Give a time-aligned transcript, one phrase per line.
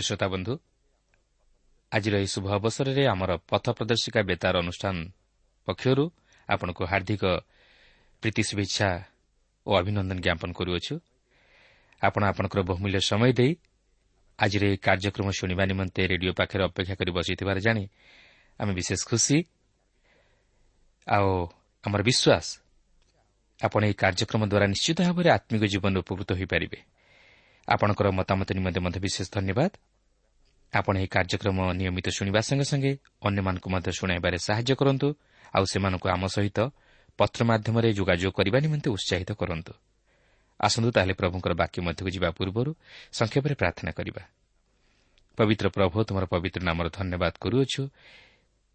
[0.00, 0.52] ପ୍ରିୟ ଶ୍ରୋତା ବନ୍ଧୁ
[1.92, 4.96] ଆଜିର ଏହି ଶୁଭ ଅବସରରେ ଆମର ପଥ ପ୍ରଦର୍ଶିକା ବେତାର ଅନୁଷ୍ଠାନ
[5.68, 6.04] ପକ୍ଷରୁ
[6.48, 7.24] ଆପଣଙ୍କୁ ହାର୍ଦ୍ଦିକ
[8.22, 8.88] ପ୍ରୀତି ଶୁଭେଚ୍ଛା
[9.66, 10.94] ଓ ଅଭିନନ୍ଦନ ଜ୍ଞାପନ କରୁଅଛୁ
[12.02, 13.52] ଆପଣ ଆପଣଙ୍କର ବହୁମୂଲ୍ୟ ସମୟ ଦେଇ
[14.38, 17.84] ଆଜିର ଏହି କାର୍ଯ୍ୟକ୍ରମ ଶୁଣିବା ନିମନ୍ତେ ରେଡିଓ ପାଖରେ ଅପେକ୍ଷା କରି ବସିଥିବାର ଜାଣି
[18.60, 19.36] ଆମେ ବିଶେଷ ଖୁସି
[21.06, 21.28] ଆଉ
[21.84, 22.46] ଆମର ବିଶ୍ୱାସ
[23.60, 26.78] ଆପଣ ଏହି କାର୍ଯ୍ୟକ୍ରମ ଦ୍ୱାରା ନିଶ୍ଚିତ ଭାବରେ ଆତ୍ମିକ ଜୀବନ ଉପକୃତ ହୋଇପାରିବେ
[27.68, 29.70] ଆପଣଙ୍କର ମତାମତ ନିମନ୍ତେ ମଧ୍ୟ ବିଶେଷ ଧନ୍ୟବାଦ
[30.74, 32.92] ଆପଣ ଏହି କାର୍ଯ୍ୟକ୍ରମ ନିୟମିତ ଶୁଣିବା ସଙ୍ଗେ ସଙ୍ଗେ
[33.26, 35.08] ଅନ୍ୟମାନଙ୍କୁ ମଧ୍ୟ ଶୁଣାଇବାରେ ସାହାଯ୍ୟ କରନ୍ତୁ
[35.54, 36.58] ଆଉ ସେମାନଙ୍କୁ ଆମ ସହିତ
[37.18, 39.72] ପତ୍ର ମାଧ୍ୟମରେ ଯୋଗାଯୋଗ କରିବା ନିମନ୍ତେ ଉତ୍ସାହିତ କରନ୍ତୁ।
[40.60, 42.70] ଆସନ୍ତୁ ତାହେଲେ ପ୍ରଭୁଙ୍କର ବାକ୍ୟ ମଧ୍ୟକୁ ଯିବା ପୂର୍ବରୁ
[43.12, 44.22] ସଂକ୍ଷେପରେ ପ୍ରାର୍ଥନା କରିବା।
[45.38, 47.82] ପବିତ୍ର ପ୍ରଭୁ ତୁମର ପବିତ୍ର ନାମର ଧନ୍ୟବାଦ କରୁଅଛୁ।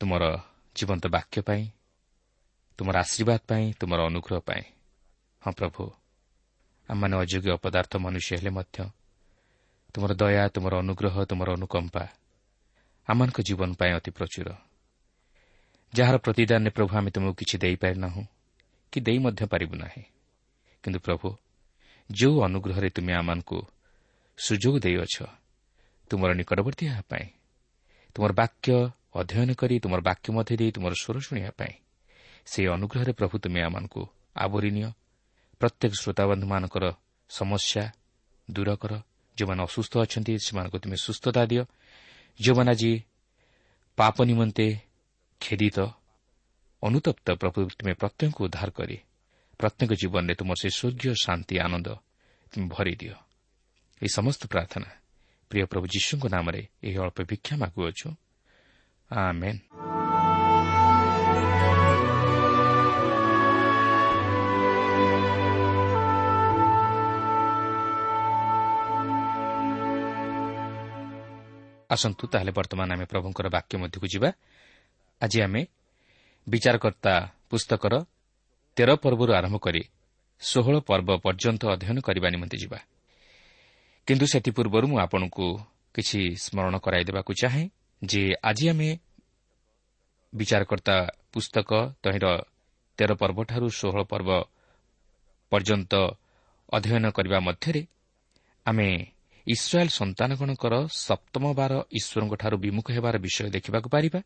[0.01, 0.23] ତୁମର
[0.75, 1.63] ଜୀବନ୍ତ ବାକ୍ୟ ପାଇଁ
[2.79, 4.63] ତୁମର ଆଶୀର୍ବାଦ ପାଇଁ ତୁମର ଅନୁଗ୍ରହ ପାଇଁ।
[5.41, 5.81] ହଁ ପ୍ରଭୁ
[6.89, 8.77] ଆମମାନେ ଅଯୋଗ୍ୟ ଅପଦାର୍ଥ ମନୁଷ୍ୟ ହେଲେ ମଧ୍ୟ
[9.95, 12.03] ତୁମର ଦୟା ତୁମର ଅନୁଗ୍ରହ ତୁମର ଅନୁକମ୍ପା
[13.07, 14.47] ଆମମାନଙ୍କ ଜୀବନ ପାଇଁ ଅତି ପ୍ରଚୁର।
[15.93, 18.23] ଯାହାର ପ୍ରତିଦାନରେ ପ୍ରଭୁ ଆମେ ତୁମକୁ କିଛି ଦେଇପାରିନାହୁଁ
[18.91, 20.03] କି ଦେଇ ମଧ୍ୟ ପାରିବୁ ନାହିଁ।
[20.83, 21.27] କିନ୍ତୁ ପ୍ରଭୁ
[22.09, 23.57] ଯେଉଁ ଅନୁଗ୍ରହରେ ତୁମେ ଆମମାନଙ୍କୁ
[24.37, 25.15] ସୁଯୋଗ ଦେଇଅଛ
[26.11, 27.27] ତୁମର ନିକଟବର୍ତ୍ତୀ ହେବା ପାଇଁ।
[28.15, 28.67] ତୁମର ବାକ୍ୟ
[29.15, 31.73] ଅଧ୍ୟୟନ କରି ତୁମର ବାକ୍ୟ ମଧ୍ୟ ଦେଇ ତୁମର ସ୍ୱର ଶୁଣିବା ପାଇଁ।
[32.45, 34.01] ସେହି ଅନୁଗ୍ରହରେ ପ୍ରଭୁ ତୁମେ ଆମମାନଙ୍କୁ
[34.35, 34.89] ଆବରି ନିଅ
[35.61, 36.85] ପ୍ରତ୍ୟେକ ଶ୍ରୋତାବନ୍ଧୁମାନଙ୍କର
[37.29, 37.83] ସମସ୍ୟା
[38.51, 38.93] ଦୂର କର
[39.37, 41.63] ଯେଉଁମାନେ ଅସୁସ୍ଥ ଅଛନ୍ତି ସେମାନଙ୍କୁ ତୁମେ ସୁସ୍ଥତା ଦିଅ
[42.39, 42.91] ଯେଉଁମାନେ ଆଜି
[43.97, 44.67] ପାପ ନିମନ୍ତେ
[45.41, 45.77] ଖେଦିତ
[46.83, 48.97] ଅନୁତପ୍ତ ପ୍ରଭୁ ତୁମେ ପ୍ରତ୍ୟେକଙ୍କୁ ଉଦ୍ଧାର କରି
[49.59, 51.87] ପ୍ରତ୍ୟେକ ଜୀବନରେ ତୁମର ସେ ସ୍ୱର୍ଗୀୟ ଶାନ୍ତି ଆନନ୍ଦ
[52.51, 53.15] ତୁମେ ଭରି ଦିଅ
[54.01, 54.89] ଏହି ସମସ୍ତ ପ୍ରାର୍ଥନା
[55.51, 58.07] ପ୍ରିୟ ପ୍ରଭୁ ଯୀଶୁଙ୍କ ନାମରେ ଏହି ଅଳ୍ପ ଭିକ୍ଷା ମାଗୁଅଛୁ
[71.95, 74.29] ଆସନ୍ତୁ ତାହେଲେ ବର୍ତ୍ତମାନ ଆମେ ପ୍ରଭୁଙ୍କର ବାକ୍ୟ ମଧ୍ୟକୁ ଯିବା।
[75.21, 75.61] ଆଜି ଆମେ
[76.47, 77.13] ବିଚାରକର୍ତ୍ତା
[77.49, 77.93] ପୁସ୍ତକର
[78.77, 79.81] ତେର ପର୍ବରୁ ଆରମ୍ଭ କରି
[80.41, 82.79] ଷୋହଳ ପର୍ବ ପର୍ଯ୍ୟନ୍ତ ଅଧ୍ୟୟନ କରିବା ନିମନ୍ତେ ଯିବା।
[84.07, 85.45] କିନ୍ତୁ ସେଥିପୂର୍ବରୁ ମୁଁ ଆପଣଙ୍କୁ
[85.95, 87.65] କିଛି ସ୍କରଣ କରାଇଦେବାକୁ ଚାହେଁ
[88.01, 88.89] ଯେ ଆଜି ଆମେ
[90.33, 90.95] ବିଚାରକର୍ତ୍ତା
[91.33, 91.69] ପୁସ୍ତକ
[92.03, 92.25] ତହିଁର
[92.99, 94.29] ତେର ପର୍ବଠାରୁ ଷୋହଳ ପର୍ବ
[95.51, 95.93] ପର୍ଯ୍ୟନ୍ତ
[96.69, 97.81] ଅଧ୍ୟୟନ କରିବା ମଧ୍ୟରେ
[98.65, 98.89] ଆମେ
[99.47, 104.21] ଇସ୍ରାଏଲ୍ ସନ୍ତାନଗଣଙ୍କର ସପ୍ତମ ବାର ଈଶ୍ୱରଙ୍କଠାରୁ ବିମୁଖ ହେବାର ବିଷୟ ଦେଖିବାକୁ ପାରିବା?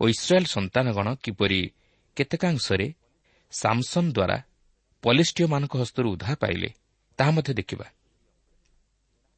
[0.00, 1.60] ଓ ଇସ୍ରାଏଲ୍ ସନ୍ତାନଗଣ କିପରି
[2.16, 2.86] କେତେକାଂଶରେ
[3.52, 4.36] ସାମସନ୍ ଦ୍ୱାରା
[5.02, 6.68] ପଲିଷ୍ଟିୟମାନଙ୍କ ହସ୍ତରୁ ଉଦ୍ଧାର ପାଇଲେ
[7.18, 7.86] ତାହା ମଧ୍ୟ ଦେଖିବା।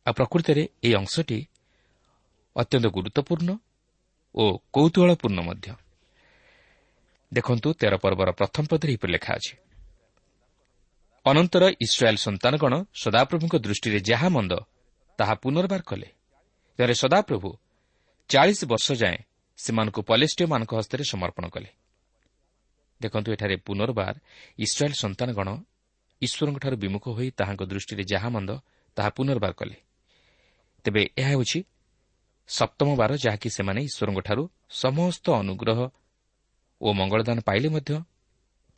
[0.06, 1.38] ଆଉ ପ୍ରକୃତରେ ଏହି ଅଂଶଟି
[2.56, 3.50] ଅତ୍ୟନ୍ତ ଗୁରୁତ୍ୱପୂର୍ଣ୍ଣ
[4.35, 5.69] ଓ କୌତୁହଳପୂର୍ଣ୍ଣ ମଧ୍ୟ।
[7.32, 9.55] ଦେଖନ୍ତୁ ତେର ପର୍ବର ପ୍ରଥମ ପଦରେ ଏହିପରି ଲେଖା ଅଛି।
[11.26, 14.53] ଅନନ୍ତର ଇସ୍ରାଏଲ୍ ସନ୍ତାନଗଣ ସଦାପ୍ରଭୁଙ୍କ ଦୃଷ୍ଟିରେ ଯାହା ମନ୍ଦ
[15.22, 16.08] ତାହା ପୁନର୍ବାର କଲେ।
[16.78, 17.50] ଯାହାର ସଦାପ୍ରଭୁ
[18.30, 19.19] ଚାଳିଶ ବର୍ଷ ଯାଏଁ
[19.58, 21.70] ସେମାନଙ୍କୁ ପଲେଷ୍ଟିୟମାନଙ୍କ ହସ୍ତରେ ସମର୍ପଣ କଲେ।
[23.00, 24.14] ଦେଖନ୍ତୁ ଏଠାରେ ପୁନର୍ବାର
[24.58, 25.48] ଇସ୍ରାଏଲ୍ ସନ୍ତାନଗଣ
[26.22, 28.50] ଈଶ୍ୱରଙ୍କଠାରୁ ବିମୁଖ ହୋଇ ତାହାଙ୍କ ଦୃଷ୍ଟିରେ ଯାହା ମନ୍ଦ
[28.96, 29.76] ତାହା ପୁନର୍ବାର କଲେ।
[30.84, 31.58] ତେବେ ଏହା ହେଉଛି
[32.48, 34.43] ସପ୍ତମ ବାର ଯାହାକି ସେମାନେ ଈଶ୍ୱରଙ୍କଠାରୁ
[34.82, 35.81] ସମସ୍ତ ଅନୁଗ୍ରହ
[36.81, 37.91] ଓ ମଙ୍ଗଳଦାନ ପାଇଲେ ମଧ୍ୟ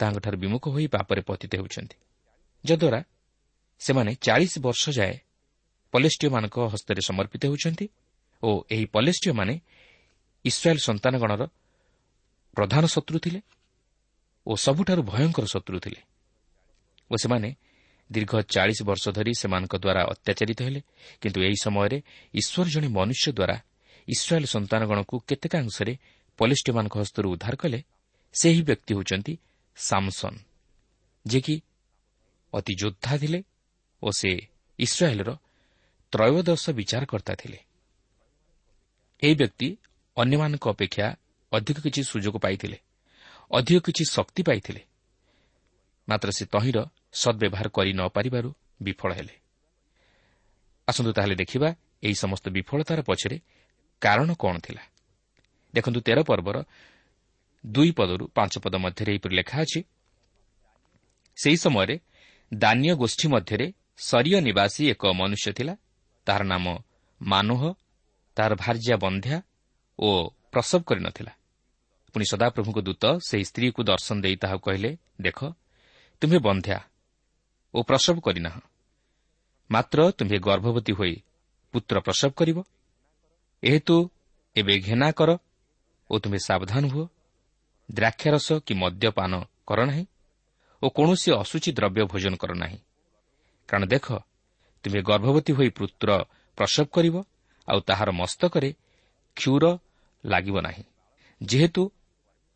[0.01, 1.97] ତାହାଙ୍କଠାରୁ ବିମୁଖ ହୋଇ ପାପରେ ପତିତ ହେଉଛନ୍ତି।
[2.65, 3.01] ଯଦ୍ୱାରା
[3.79, 5.15] ସେମାନେ ଚାଳିଶ ବର୍ଷ ଯାଏ
[5.95, 7.87] ପଲେଷ୍ଟିୟମାନଙ୍କ ହସ୍ତରେ ସମର୍ପିତ ହେଉଛନ୍ତି
[8.43, 9.55] ଓ ଏହି ପଲେଷ୍ଟିୟମାନେ
[10.45, 11.43] ଇସ୍ରାଏଲ୍ ସନ୍ତାନଗଣର
[12.57, 13.41] ପ୍ରଧାନ ଶତ୍ରୁ ଥିଲେ
[14.47, 16.01] ଓ ସବୁଠାରୁ ଭୟଙ୍କର ଶତ୍ରୁ ଥିଲେ
[17.11, 17.49] ଓ ସେମାନେ
[18.11, 20.81] ଦୀର୍ଘ ଚାଳିଶ ବର୍ଷ ଧରି ସେମାନଙ୍କ ଦ୍ୱାରା ଅତ୍ୟାଚାରିତ ହେଲେ
[21.23, 21.99] କିନ୍ତୁ ଏହି ସମୟରେ
[22.35, 23.57] ଈଶ୍ୱର ଜଣେ ମନୁଷ୍ୟ ଦ୍ୱାରା
[24.09, 25.93] ଇସ୍ରାଏଲ୍ ସନ୍ତାନଗଣକୁ କେତେକାଂଶରେ
[26.39, 27.79] ପଲିଷ୍ଟିମାନଙ୍କ ହସ୍ତରୁ ଉଦ୍ଧାର କଲେ
[28.35, 29.35] ସେହି ବ୍ୟକ୍ତି ହେଉଛନ୍ତି
[29.77, 30.39] ସାମସନ୍
[31.27, 31.57] ଯିଏକି
[32.53, 33.41] ଅତି ଯୋଦ୍ଧା ଥିଲେ
[34.03, 34.31] ଓ ସେ
[34.79, 35.31] ଇସ୍ରାଏଲ୍ର
[36.15, 37.59] ତ୍ରୟୋଦଶ ବିଚାରକର୍ତ୍ତା ଥିଲେ।
[39.23, 39.69] ଏହି ବ୍ୟକ୍ତି
[40.17, 41.07] ଅନ୍ୟମାନଙ୍କ ଅପେକ୍ଷା
[41.53, 42.79] ଅଧିକ କିଛି ସୁଯୋଗ ପାଇଥିଲେ
[43.51, 44.83] ଅଧିକ କିଛି ଶକ୍ତି ପାଇଥିଲେ।
[46.09, 46.79] ମାତ୍ର ସେ ତହିଁର
[47.13, 48.49] ସଦ୍ବ୍ୟବହାର କରି ନ ପାରିବାରୁ
[48.83, 49.35] ବିଫଳ ହେଲେ।
[50.89, 51.69] ଆସନ୍ତୁ ତାହେଲେ ଦେଖିବା
[52.03, 53.37] ଏହି ସମସ୍ତ ବିଫଳତାର ପଛରେ
[54.03, 54.83] କାରଣ କ'ଣ ଥିଲା।
[55.75, 56.57] ଦେଖନ୍ତୁ ତେର ପର୍ବର
[57.65, 59.81] ଦୁଇ ପଦରୁ ପାଞ୍ଚ ପଦ ମଧ୍ୟରେ ଏହିପରି ଲେଖା ଅଛି
[61.39, 61.97] ସେହି ସମୟରେ
[62.53, 63.67] ଦାନୀୟ ଗୋଷ୍ଠୀ ମଧ୍ୟରେ
[63.99, 65.75] ସରିୟ ନିବାସୀ ଏକ ମନୁଷ୍ୟ ଥିଲା
[66.27, 66.67] ତାହାର ନାମ
[67.21, 67.63] ମାନୋହ
[68.37, 69.37] ତାହାର ଭାର୍ଯ୍ୟା ବନ୍ଧ୍ୟା
[69.99, 70.09] ଓ
[70.53, 71.33] ପ୍ରସବ କରିନଥିଲା।
[72.15, 74.91] ପୁଣି ସଦାପ୍ରଭୁଙ୍କ ଦୂତ ସେହି ସ୍ତ୍ରୀକୁ ଦର୍ଶନ ଦେଇ ତାହାକୁ କହିଲେ
[75.21, 75.39] ଦେଖ
[76.23, 76.79] ତୁମ୍ଭେ ବନ୍ଧ୍ୟା
[77.75, 78.57] ଓ ପ୍ରସବ କରିନାହ।
[79.71, 81.15] ମାତ୍ର ତୁମ୍ଭେ ଗର୍ଭବତୀ ହୋଇ
[81.75, 82.59] ପୁତ୍ର ପ୍ରସବ କରିବ।
[83.63, 83.97] ଏହେତୁ
[84.57, 85.31] ଏବେ ଘେନା କର
[86.11, 87.07] ଓ ତୁମ୍ଭେ ସାବଧାନ ହୁଅ।
[87.89, 89.33] ଦ୍ରାକ୍ଷାରସ କି ମଦ୍ୟପାନ
[89.69, 90.05] କର ନାହିଁ
[90.83, 92.79] ଓ କୌଣସି ଅସୁଚି ଦ୍ରବ୍ୟ ଭୋଜନ କର ନାହିଁ।
[93.69, 94.07] କାରଣ ଦେଖ
[94.85, 96.09] ତୁମେ ଗର୍ଭବତୀ ହୋଇ ପୁତ୍ର
[96.59, 97.17] ପ୍ରସବ କରିବ
[97.69, 98.71] ଆଉ ତାହାର ମସ୍ତକରେ
[99.37, 99.65] କ୍ଷୁର
[100.25, 100.85] ଲାଗିବ ନାହିଁ।
[101.41, 101.83] ଯେହେତୁ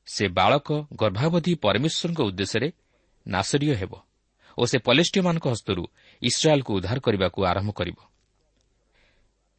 [0.06, 2.68] ସେ ବାଳକ ଗର୍ଭାବଧି ପରମେଶ୍ୱରଙ୍କ ଉଦ୍ଦେଶ୍ୟରେ
[3.26, 3.92] ନାଶରୀୟ ହେବ
[4.58, 5.82] ଓ ସେ ପଲେଷ୍ଟିୟମାନଙ୍କ ହସ୍ତରୁ
[6.22, 7.98] ଇସ୍ରାଏଲ୍କୁ ଉଦ୍ଧାର କରିବାକୁ ଆରମ୍ଭ କରିବ।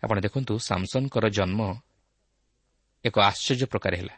[0.04, 1.62] ଆପଣ ଦେଖନ୍ତୁ ସାମସନ୍ଙ୍କର ଜନ୍ମ
[3.06, 4.16] ଏକ ଆଶ୍ଚର୍ଯ୍ୟ ପ୍ରକାର ହେଲା।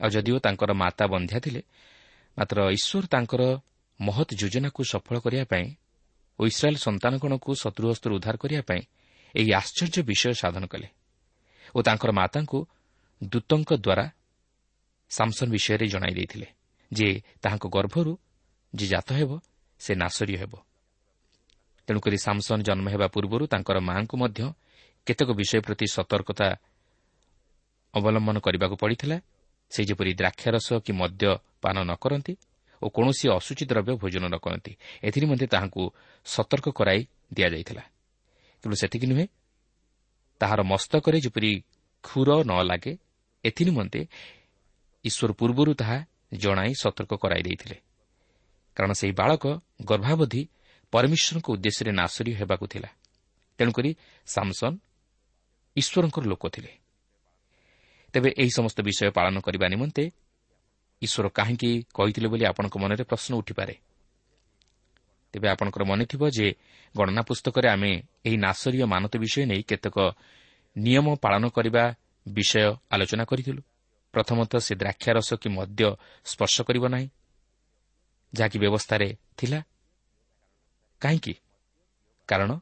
[0.00, 1.62] ଆଉ ଯଦିଓ ତାଙ୍କର ମାତା ବନ୍ଧ୍ୟା ଥିଲେ
[2.38, 3.42] ମାତ୍ର ଈଶ୍ୱର ତାଙ୍କର
[4.00, 5.66] ମହତ୍ ଯୋଜନାକୁ ସଫଳ କରିବା ପାଇଁ
[6.40, 8.82] ଓ ଇସ୍ରାଏଲ୍ ସନ୍ତାନଗଣକୁ ଶତ୍ରୁହସ୍ତରୁ ଉଦ୍ଧାର କରିବା ପାଇଁ
[9.34, 10.88] ଏହି ଆଶ୍ଚର୍ଯ୍ୟ ବିଷୟ ସାଧନ କଲେ
[11.74, 12.58] ଓ ତାଙ୍କର ମାତାଙ୍କୁ
[13.22, 14.04] ଦୂତଙ୍କ ଦ୍ୱାରା
[15.10, 16.48] ସାମସନ୍ ବିଷୟରେ ଜଣାଇ ଦେଇଥିଲେ
[16.90, 17.08] ଯେ
[17.42, 18.12] ତାହାଙ୍କ ଗର୍ଭରୁ
[18.72, 19.30] ଯେ ଜାତ ହେବ
[19.80, 20.52] ସେ ନାଶରୀୟ ହେବ।
[21.88, 24.40] ତେଣୁକରି ସାମସନ୍ ଜନ୍ମ ହେବା ପୂର୍ବରୁ ତାଙ୍କର ମା'ଙ୍କୁ ମଧ୍ୟ
[25.06, 26.48] କେତେକ ବିଷୟ ପ୍ରତି ସତର୍କତା
[27.94, 29.16] ଅବଲମ୍ବନ କରିବାକୁ ପଡ଼ିଥିଲା।
[29.72, 31.24] ସେ ଯେପରି ଦ୍ରାକ୍ଷାରସ କି ମଦ୍ୟ
[31.62, 32.32] ପାନ ନ କରନ୍ତି
[32.82, 34.72] ଓ କୌଣସି ଅଶୁଚି ଦ୍ରବ୍ୟ ଭୋଜନ ନ କରନ୍ତି।
[35.02, 35.82] ଏଥିନିମନ୍ତେ ତାହାଙ୍କୁ
[36.24, 37.00] ସତର୍କ କରାଇ
[37.32, 37.82] ଦିଆଯାଇଥିଲା।
[38.64, 39.26] କିନ୍ତୁ ସେତିକି ନୁହେଁ
[40.40, 41.50] ତାହାର ମସ୍ତକରେ ଯେପରି
[42.04, 42.92] କ୍ଷୁର ନ ଲାଗେ
[43.44, 44.00] ଏଥିନିମନ୍ତେ
[45.04, 45.98] ଈଶ୍ୱର ପୂର୍ବରୁ ତାହା
[46.34, 47.76] ଜଣାଇ ସତର୍କ କରାଇ ଦେଇଥିଲେ।
[48.76, 49.44] କାରଣ ସେହି ବାଳକ
[49.84, 50.42] ଗର୍ଭାବଧି
[50.92, 52.90] ପରମେଶ୍ୱରଙ୍କ ଉଦ୍ଦେଶ୍ୟରେ ନାଶରୀ ହେବାକୁ ଥିଲା।
[53.58, 53.90] ତେଣୁକରି
[54.26, 54.76] ସାମସନ୍
[55.76, 56.72] ଈଶ୍ୱରଙ୍କର ଲୋକ ଥିଲେ।
[58.12, 60.04] ତେବେ ଏହି ସମସ୍ତ ବିଷୟ ପାଳନ କରିବା ନିମନ୍ତେ
[61.02, 63.74] ଈଶ୍ୱର କାହିଁକି କହିଥିଲେ ବୋଲି ଆପଣଙ୍କ ମନରେ ପ୍ରଶ୍ନ ଉଠିପାରେ?
[65.32, 66.54] ତେବେ ଆପଣଙ୍କର ମନେଥିବ ଯେ
[66.96, 69.98] ଗଣନା ପୁସ୍ତକରେ ଆମେ ଏହି ନାଶରୀୟ ମାନତ ବିଷୟ ନେଇ କେତେକ
[70.76, 71.94] ନିୟମ ପାଳନ କରିବା
[72.28, 73.62] ବିଷୟ ଆଲୋଚନା କରିଥିଲୁ।
[74.12, 77.08] ପ୍ରଥମତଃ ସେ ଦ୍ରାକ୍ଷାରସ କି ମଦ୍ୟ ସ୍ପର୍ଶ କରିବ ନାହିଁ।
[78.34, 79.62] ଯାହାକି ବ୍ୟବସ୍ଥାରେ ଥିଲା।
[81.00, 81.34] କାହିଁକି?
[82.28, 82.58] କାରଣ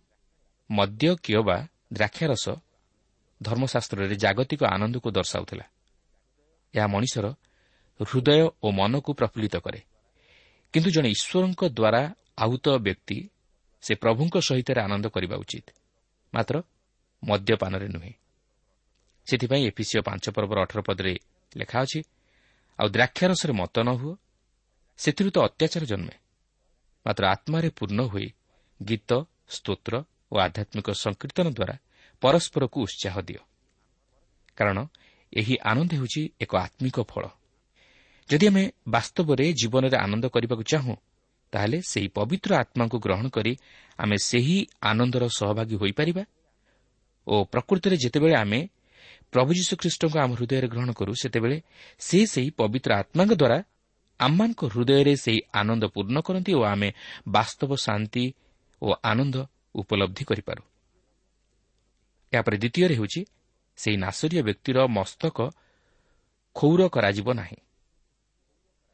[0.71, 2.49] ମଦ୍ୟ କିମ୍ବା ଦ୍ରାକ୍ଷାରସ
[3.42, 5.64] ଧର୍ମଶାସ୍ତ୍ରରେ ଜାଗତିକ ଆନନ୍ଦକୁ ଦର୍ଶାଉଥିଲା।
[6.75, 7.35] ଏହା ମଣିଷର
[8.04, 9.80] ହୃଦୟ ଓ ମନକୁ ପ୍ରଫୁଲ୍ଲିତ କରେ।
[10.72, 13.30] କିନ୍ତୁ ଜଣେ ଈଶ୍ୱରଙ୍କ ଦ୍ୱାରା ଆହୁତ ବ୍ୟକ୍ତି
[13.80, 15.70] ସେ ପ୍ରଭୁଙ୍କ ସହିତ ଆନନ୍ଦ କରିବା ଉଚିତ।
[16.34, 16.62] ମାତ୍ର
[17.24, 18.12] ମଦ୍ୟପାନରେ ନୁହେଁ।
[19.26, 21.16] ସେଥିପାଇଁ ଏପିସିଓ ପାଞ୍ଚ ପର୍ବର ଅଠର ପଦରେ
[21.56, 22.02] ଲେଖା ଅଛି
[22.78, 24.16] ଆଉ ଦ୍ରାକ୍ଷାରସରେ ମତ ନ ହୁଅ
[24.98, 26.14] ସେଥିରୁ ତ ଅତ୍ୟାଚାର ଜନ୍ମେ।
[27.06, 28.32] ମାତ୍ର ଆତ୍ମାରେ ପୂର୍ଣ୍ଣ ହୋଇ
[28.86, 31.78] ଗୀତ ସ୍ତୋତ୍ର ଓ ଆଧ୍ୟାତ୍ମିକ ସଂକୀର୍ତ୍ତନ ଦ୍ୱାରା
[32.20, 33.38] ପରସ୍ପରକୁ ଉତ୍ସାହ ଦିଅ।
[34.56, 34.86] କାରଣ
[35.32, 37.28] ଏହି ଆନନ୍ଦ ହେଉଛି ଏକ ଆତ୍ମିକ ଫଳ।
[38.30, 40.94] ଯଦି ଆମେ ବାସ୍ତବରେ ଜୀବନରେ ଆନନ୍ଦ କରିବାକୁ ଚାହୁଁ
[41.52, 43.52] ତାହେଲେ ସେହି ପବିତ୍ର ଆତ୍ମାଙ୍କୁ ଗ୍ରହଣ କରି
[43.99, 46.23] ଆମେ ସେହି ଆନନ୍ଦର ସହଭାଗୀ ହୋଇପାରିବା
[47.26, 48.61] ଓ ପ୍ରକୃତରେ ଯେତେବେଳେ ଆମେ
[49.32, 51.56] ପ୍ରଭୁ ଯୀଶୁଖ୍ରୀଷ୍ଟଙ୍କୁ ଆମ ହୃଦୟରେ ଗ୍ରହଣ କରୁ ସେତେବେଳେ
[51.99, 53.58] ସେ ସେହି ପବିତ୍ର ଆତ୍ମାଙ୍କ ଦ୍ୱାରା
[54.20, 56.88] ଆମମାନଙ୍କ ହୃଦୟରେ ସେହି ଆନନ୍ଦ ପୂର୍ଣ୍ଣ କରନ୍ତି ଓ ଆମେ
[57.28, 58.25] ବାସ୍ତବ ଶାନ୍ତି
[58.82, 59.37] ଓ ଆନନ୍ଦ
[59.75, 60.62] ଉପଲବ୍ଧି କରିପାରୁ।
[62.32, 63.20] ଏହାପରେ ଦ୍ୱିତୀୟରେ ହେଉଛି
[63.78, 65.38] ସେହି ନାଶରୀୟ ବ୍ୟକ୍ତିର ମସ୍ତକ
[66.56, 67.58] କ୍ଷୌର କରାଯିବ ନାହିଁ।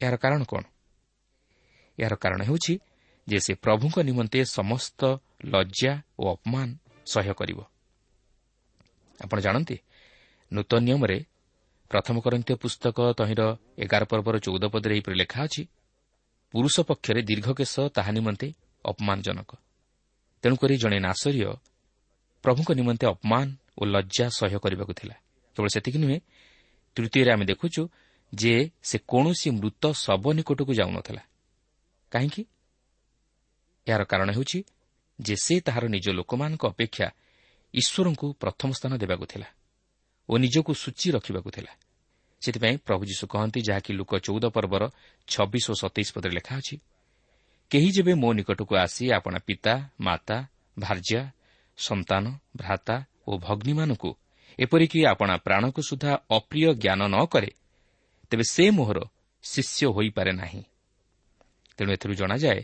[0.01, 0.63] ଏହାର କାରଣ କ'ଣ?
[1.97, 2.73] ଏହାର କାରଣ ହେଉଛି
[3.27, 5.01] ଯେ ସେ ପ୍ରଭୁଙ୍କ ନିମନ୍ତେ ସମସ୍ତ
[5.45, 6.67] ଲଜ୍ଜା ଓ ଅପମାନ
[7.05, 7.59] ସହ୍ୟ କରିବ।
[9.19, 9.77] ଆପଣ ଜାଣନ୍ତି
[10.51, 11.17] ନୂତନ ନିୟମରେ
[11.91, 13.41] ପ୍ରଥମ କରନ୍ତି ପୁସ୍ତକ ତହିଁର
[13.77, 15.61] ଏଗାର ପର୍ବର ଚଉଦ ପଦରେ ଏହିପରି ଲେଖା ଅଛି
[16.53, 18.47] ପୁରୁଷ ପକ୍ଷରେ ଦୀର୍ଘକେଶ ତାହା ନିମନ୍ତେ
[18.85, 19.51] ଅପମାନଜନକ।
[20.43, 21.45] ତେଣୁକରି ଜଣେ ନାଶରୀୟ
[22.43, 23.47] ପ୍ରଭୁଙ୍କ ନିମନ୍ତେ ଅପମାନ
[23.77, 25.15] ଓ ଲଜ୍ଜା ସହ୍ୟ କରିବାକୁ ଥିଲା।
[25.55, 26.19] କେବଳ ସେତିକି ନୁହେଁ
[26.95, 27.81] ତୃତୀୟରେ ଆମେ ଦେଖୁଛୁ
[28.41, 28.53] ଯେ
[28.89, 31.23] ସେ କୌଣସି ମୃତ ଶବ ନିକଟକୁ ଯାଉନଥିଲା।
[32.11, 32.43] କାହିଁକି?
[33.87, 34.59] ଏହାର କାରଣ ହେଉଛି
[35.19, 37.07] ଯେ ସେ ତାହାର ନିଜ ଲୋକମାନଙ୍କ ଅପେକ୍ଷା
[37.73, 39.47] ଈଶ୍ୱରଙ୍କୁ ପ୍ରଥମ ସ୍ଥାନ ଦେବାକୁ ଥିଲା
[40.29, 41.71] ଓ ନିଜକୁ ସୂଚୀ ରଖିବାକୁ ଥିଲା।
[42.41, 44.83] ସେଥିପାଇଁ ପ୍ରଭୁ ଯୀଶୁ କହନ୍ତି ଯାହାକି ଲୋକ ଚଉଦ ପର୍ବର
[45.27, 46.75] ଛବିଶ ଓ ସତେଇଶ ପଦରେ ଲେଖା ଅଛି
[47.71, 50.37] କେହି ଯେବେ ମୋ ନିକଟକୁ ଆସି ଆପଣା ପିତା ମାତା
[50.77, 51.21] ଭାର୍ଯ୍ୟା
[51.77, 52.23] ସନ୍ତାନ
[52.55, 52.95] ଭ୍ରାତା
[53.27, 54.11] ଓ ଭଗ୍ନୀମାନଙ୍କୁ
[54.59, 57.49] ଏପରିକି ଆପଣା ପ୍ରାଣକୁ ସୁଦ୍ଧା ଅପ୍ରିୟ ଜ୍ଞାନ ନ କରେ
[58.29, 58.99] ତେବେ ସେ ମୋହର
[59.43, 60.63] ଶିଷ୍ୟ ହୋଇପାରେ ନାହିଁ।
[61.77, 62.59] ତେଣୁ ଏଥିରୁ ଜଣାଯାଏ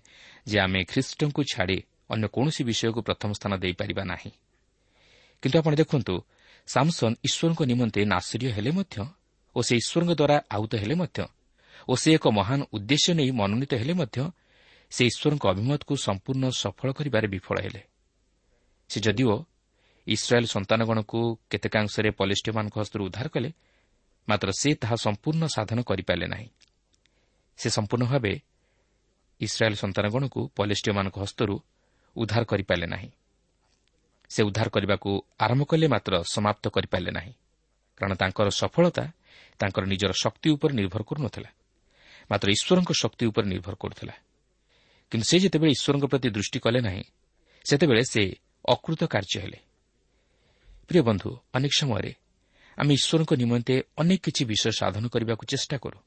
[0.47, 1.77] ଯେ ଆମେ ଖ୍ରୀଷ୍ଟଙ୍କୁ ଛାଡ଼ି
[2.09, 4.31] ଅନ୍ୟ କୌଣସି ବିଷୟକୁ ପ୍ରଥମ ସ୍ଥାନ ଦେଇପାରିବା ନାହିଁ।
[5.43, 6.13] କିନ୍ତୁ ଆପଣ ଦେଖନ୍ତୁ
[6.67, 8.95] ସାମସନ୍ ଈଶ୍ୱରଙ୍କ ନିମନ୍ତେ ନାଶରୀୟ ହେଲେ ମଧ୍ୟ
[9.55, 11.19] ଓ ସେ ଈଶ୍ୱରଙ୍କ ଦ୍ୱାରା ଆହୁତ ହେଲେ ମଧ୍ୟ
[11.89, 14.17] ଓ ସେ ଏକ ମହାନ ଉଦ୍ଦେଶ୍ୟ ନେଇ ମନୋନୀତ ହେଲେ ମଧ୍ୟ
[14.91, 17.81] ସେ ଈଶ୍ୱରଙ୍କ ଅଭିମତକୁ ସମ୍ପୂର୍ଣ୍ଣ ସଫଳ କରିବାରେ ବିଫଳ ହେଲେ।
[18.89, 19.33] ସେ ଯଦିଓ
[20.07, 23.49] ଇସ୍ରାଏଲ୍ ସନ୍ତାନଗଣକୁ କେତେକାଂଶରେ ପଲିଷ୍ଟିମାନଙ୍କ ହସ୍ତରୁ ଉଦ୍ଧାର କଲେ
[24.31, 26.47] ମାତ୍ର ସେ ତାହା ସମ୍ପୂର୍ଣ୍ଣ ସାଧନ କରିପାରିଲେ ନାହିଁ।
[27.59, 28.33] ସେ ସମ୍ପୂର୍ଣ୍ଣ ଭାବେ
[29.41, 31.55] ଇସ୍ରାଏଲ୍ ସନ୍ତାନଗଣକୁ ପଲିଷ୍ଟିୟମାନଙ୍କ ହସ୍ତରୁ
[32.15, 33.09] ଉଦ୍ଧାର କରିପାରିଲେ ନାହିଁ।
[34.31, 35.09] ସେ ଉଦ୍ଧାର କରିବାକୁ
[35.45, 37.33] ଆରମ୍ଭ କଲେ ମାତ୍ର ସମାପ୍ତ କରିପାରିଲେ ନାହିଁ
[37.99, 39.05] କାରଣ ତାଙ୍କର ସଫଳତା
[39.59, 41.49] ତାଙ୍କର ନିଜର ଶକ୍ତି ଉପରେ ନିର୍ଭର କରୁନଥିଲା।
[42.29, 44.15] ମାତ୍ର ଈଶ୍ୱରଙ୍କ ଶକ୍ତି ଉପରେ ନିର୍ଭର କରୁଥିଲା।
[45.11, 47.03] କିନ୍ତୁ ସେ ଯେତେବେଳେ ଈଶ୍ୱରଙ୍କ ପ୍ରତି ଦୃଷ୍ଟି କଲେ ନାହିଁ
[47.65, 48.23] ସେତେବେଳେ ସେ
[48.65, 49.59] ଅକୃତ କାର୍ଯ୍ୟ ହେଲେ।
[50.87, 52.11] ପ୍ରିୟ ବନ୍ଧୁ ଅନେକ ସମୟରେ
[52.77, 55.99] ଆମେ ଈଶ୍ୱରଙ୍କ ନିମନ୍ତେ ଅନେକ କିଛି ବିଷୟ ସାଧନ କରିବାକୁ ଚେଷ୍ଟା କରୁ।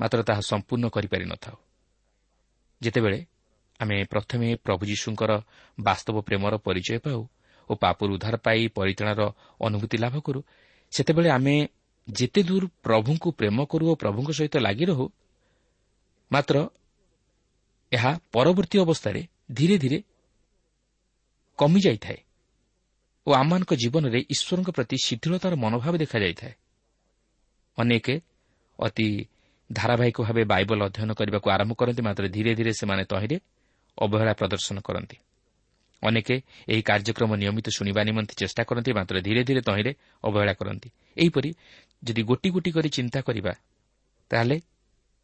[0.00, 1.56] ମାତ୍ର ତାହା ସମ୍ପୂର୍ଣ୍ଣ କରିପାରିନଥାଉ
[2.80, 3.18] ଯେତେବେଳେ
[3.80, 5.32] ଆମେ ପ୍ରଥମେ ପ୍ରଭୁ ଯୀଶୁଙ୍କର
[5.78, 7.20] ବାସ୍ତବ ପ୍ରେମର ପରିଚୟ ପାଉ
[7.70, 9.22] ଓ ପାପରୁ ଉଦ୍ଧାର ପାଇ ପରିଚାଳନାର
[9.60, 10.40] ଅନୁଭୂତି ଲାଭ କରୁ
[10.92, 11.54] ସେତେବେଳେ ଆମେ
[12.08, 15.06] ଯେତେ ଦୂର ପ୍ରଭୁଙ୍କୁ ପ୍ରେମ କରୁ ଓ ପ୍ରଭୁଙ୍କ ସହିତ ଲାଗି ରହୁ
[16.30, 16.56] ମାତ୍ର
[17.92, 19.20] ଏହା ପରବର୍ତ୍ତୀ ଅବସ୍ଥାରେ
[19.52, 19.98] ଧୀରେ ଧୀରେ
[21.58, 22.20] କମିଯାଇଥାଏ।
[23.26, 26.54] ଓ ଆମମାନଙ୍କ ଜୀବନରେ ଈଶ୍ୱରଙ୍କ ପ୍ରତି ଶିଥିଳତାର ମନୋଭାବ ଦେଖାଯାଇଥାଏ।
[27.78, 28.06] ଅନେକ
[28.78, 29.06] ଅତି
[29.70, 33.36] ଧାରାବାହିକ ଭାବେ ବାଇବଲ ଅଧ୍ୟୟନ କରିବାକୁ ଆରମ୍ଭ କରନ୍ତି ମାତ୍ର ଧୀରେ ଧୀରେ ସେମାନେ ତହିଁରେ
[33.98, 35.16] ଅବହେଳା ପ୍ରଦର୍ଶନ କରନ୍ତି।
[36.02, 36.28] ଅନେକ
[36.72, 39.92] ଏହି କାର୍ଯ୍ୟକ୍ରମ ନିୟମିତ ଶୁଣିବା ନିମନ୍ତେ ଚେଷ୍ଟା କରନ୍ତି ମାତ୍ର ଧୀରେ ଧୀରେ ତହିଁରେ
[40.24, 41.50] ଅବହେଳା କରନ୍ତି। ଏହିପରି
[42.02, 43.52] ଯଦି ଗୋଟି ଗୋଟି କରି ଚିନ୍ତା କରିବା
[44.30, 44.56] ତାହେଲେ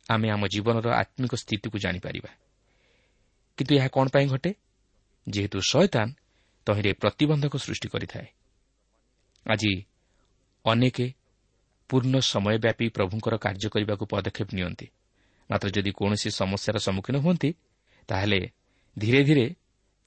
[0.07, 2.31] ଆମେ ଆମ ଜୀବନର ଆତ୍ମିକ ସ୍ଥିତିକୁ ଜାଣିପାରିବା।
[3.59, 4.51] କିନ୍ତୁ ଏହା କ'ଣ ପାଇଁ ଘଟେ?
[5.27, 6.09] ଯେହେତୁ ଶୟତାନ
[6.69, 8.29] ତହିଁରେ ପ୍ରତିବନ୍ଧକ ସୃଷ୍ଟି କରିଥାଏ।
[9.47, 9.73] ଆଜି
[10.65, 10.99] ଅନେକ
[11.91, 14.87] ପୂର୍ଣ୍ଣ ସମୟବ୍ୟାପୀ ପ୍ରଭୁଙ୍କର କାର୍ଯ୍ୟ କରିବାକୁ ପଦକ୍ଷେପ ନିଅନ୍ତି।
[15.51, 17.51] ମାତ୍ର ଯଦି କୌଣସି ସମସ୍ୟାର ସମ୍ମୁଖୀନ ହୁଅନ୍ତି
[18.09, 18.41] ତାହେଲେ
[18.97, 19.47] ଧୀରେ ଧୀରେ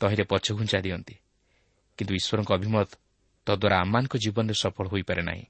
[0.01, 1.15] ତହିଁରେ ପଛଘୁଞ୍ଚା ଦିଅନ୍ତି।
[1.97, 2.89] କିନ୍ତୁ ଈଶ୍ୱରଙ୍କ ଅଭିମତ
[3.47, 5.45] ତଦ୍ୱାରା ଆମମାନଙ୍କ ଜୀବନରେ ସଫଳ ହୋଇପାରେ ନାହିଁ।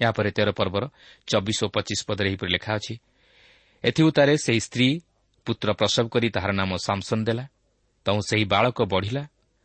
[0.00, 0.84] ଏହାପରେ ତେର ପର୍ବର
[1.26, 2.94] ଚବିଶ ଓ ପଚିଶ ପଦରେ ଏହିପରି ଲେଖା ଅଛି
[3.84, 4.88] ଏଥିଉତାରେ ସେହି ସ୍ତ୍ରୀ
[5.46, 7.44] ପୁତ୍ର ପ୍ରସବ କରି ତାହାର ନାମ ସାମସନ୍ ଦେଲା।
[8.06, 9.22] ତୁ ସେହି ବାଳକ ବଢ଼ିଲା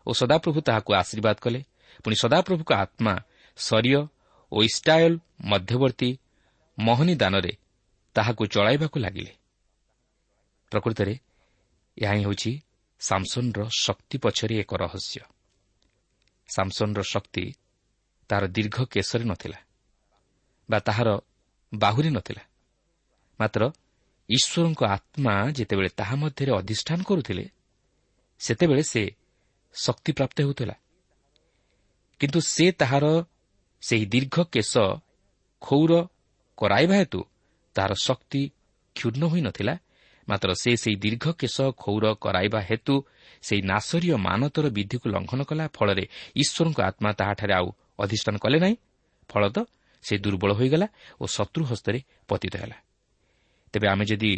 [0.07, 1.59] ଓ ସଦାପ୍ରଭୁ ତାହାକୁ ଆଶୀର୍ବାଦ କଲେ।
[2.03, 3.13] ପୁଣି ସଦାପ୍ରଭୁଙ୍କ ଆତ୍ମା
[3.57, 4.01] ସରିୟ
[4.51, 5.13] ଓ ଇଷ୍ଟାୟଲ
[5.51, 6.09] ମଧ୍ୟବର୍ତ୍ତୀ
[6.77, 7.53] ମହନି ଦାନରେ
[8.15, 9.33] ତାହାକୁ ଚଳାଇବାକୁ ଲାଗିଲେ।
[10.71, 11.13] ପ୍ରକୃତରେ
[11.97, 12.51] ଏହା ହିଁ ହେଉଛି
[13.01, 15.21] ସାମସନ୍ର ଶକ୍ତି ପଛରେ ଏକ ରହସ୍ୟ।
[16.49, 17.45] ସାମସନ୍ର ଶକ୍ତି
[18.29, 19.59] ତାହାର ଦୀର୍ଘ କେଶରେ ନଥିଲା
[20.69, 21.09] ବା ତାହାର
[21.73, 22.43] ବାହୁରେ ନଥିଲା।
[23.39, 23.61] ମାତ୍ର
[24.29, 27.45] ଈଶ୍ୱରଙ୍କ ଆତ୍ମା ଯେତେବେଳେ ତାହା ମଧ୍ୟରେ ଅଧିଷ୍ଠାନ କରୁଥିଲେ
[28.41, 29.03] ସେତେବେଳେ ସେ
[29.85, 30.75] ଶକ୍ତିପ୍ରାପ୍ତ ହେଉଥିଲା।
[32.21, 33.05] କିନ୍ତୁ ସେ ତାହାର
[33.83, 34.73] ସେହି ଦୀର୍ଘ କେଶ
[35.61, 35.91] ଖୌର
[36.57, 37.19] କରାଇବା ହେତୁ
[37.75, 38.41] ତାହାର ଶକ୍ତି
[38.95, 39.73] କ୍ଷୁର୍ଣ୍ଣ ହୋଇନଥିଲା
[40.27, 42.95] ମାତ୍ର ସେ ସେହି ଦୀର୍ଘ କେଶ ଖୌର କରାଇବା ହେତୁ
[43.47, 46.05] ସେହି ନାସରୀୟ ମାନତର ବିଧିକୁ ଲଙ୍ଘନ କଲା ଫଳରେ
[46.41, 47.67] ଈଶ୍ୱରଙ୍କ ଆତ୍ମା ତାହାଠାରେ ଆଉ
[48.03, 48.75] ଅଧିଷ୍ଠାନ କଲେ ନାହିଁ
[49.29, 49.65] ଫଳତଃ
[50.03, 50.87] ସେ ଦୁର୍ବଳ ହୋଇଗଲା
[51.21, 52.77] ଓ ଶତ୍ରୁ ହସ୍ତରେ ପତିତ ହେଲା।
[53.73, 54.31] ତେବେ ଆମେ ଯଦି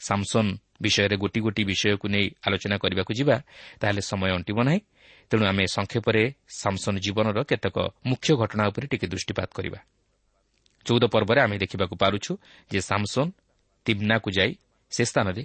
[0.00, 0.50] ସାମସନ୍
[0.84, 3.36] ବିଷୟରେ ଗୋଟି ଗୋଟି ବିଷୟକୁ ନେଇ ଆଲୋଚନା କରିବାକୁ ଯିବା
[3.80, 4.80] ତାହେଲେ ସମୟ ଅଣ୍ଟିବ ନାହିଁ।
[5.30, 6.22] ତେଣୁ ଆମେ ସଂକ୍ଷେପରେ
[6.60, 7.76] ସାମସନ୍ ଜୀବନର କେତେକ
[8.08, 9.80] ମୁଖ୍ୟ ଘଟଣା ଉପରେ ଟିକେ ଦୃଷ୍ଟିପାତ କରିବା।
[10.86, 12.32] ଚଉଦ ପର୍ବରେ ଆମେ ଦେଖିବାକୁ ପାରୁଛୁ
[12.70, 13.30] ଯେ ସାମସନ୍
[13.86, 14.52] ତିମ୍ନାକୁ ଯାଇ
[14.92, 15.42] ସେ ସ୍ଥାନରେ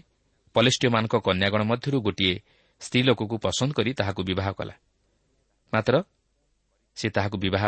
[0.56, 2.36] ପଲେଷ୍ଟିୟମାନଙ୍କ କନ୍ୟାଗଣ ମଧ୍ୟରୁ ଗୋଟିଏ
[2.82, 4.76] ସ୍ତ୍ରୀ ଲୋକକୁ ପସନ୍ଦ କରି ତାହାକୁ ବିବାହ କଲା।
[5.73, 5.95] ମାତ୍ର
[6.97, 7.65] ସେ ତାହାକୁ ବିବାହ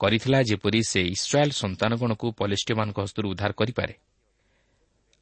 [0.00, 3.94] କରିଥିଲା ଯେପରି ସେ ଇସ୍ରାଏଲ୍ ସନ୍ତାନଗଣକୁ ପଲେଷ୍ଟିୟମାନଙ୍କ ହସ୍ତରୁ ଉଦ୍ଧାର କରିପାରେ।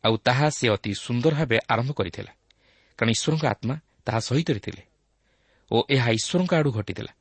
[0.05, 2.33] ଆଉ ତାହା ସେ ଅତି ସୁନ୍ଦର ଭାବେ ଆରମ୍ଭ କରିଥିଲା।
[2.99, 3.75] କାରଣ ଈଶ୍ୱରଙ୍କ ଆତ୍ମା
[4.07, 4.83] ତାହା ସହିତରେ ଥିଲେ
[5.71, 7.13] ଓ ଏହା ଈଶ୍ୱରଙ୍କ ଆଡ଼ୁ ଘଟିଥିଲା।